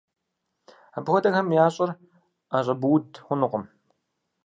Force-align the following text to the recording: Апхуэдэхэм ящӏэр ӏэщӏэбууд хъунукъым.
Апхуэдэхэм 0.97 1.47
ящӏэр 1.63 1.91
ӏэщӏэбууд 2.49 3.07
хъунукъым. 3.25 3.63